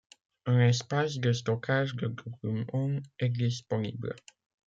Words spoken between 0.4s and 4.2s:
Un espace de stockage de documents est disponible.